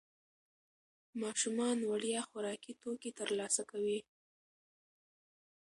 ماشومان 1.21 1.77
وړیا 1.89 2.21
خوراکي 2.29 2.73
توکي 2.81 3.11
ترلاسه 3.19 3.63
کوي. 3.71 3.99